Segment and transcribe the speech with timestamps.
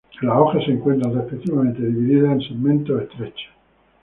[0.23, 3.51] Las hojas se encuentran repetidamente divididas en segmentos estrechos.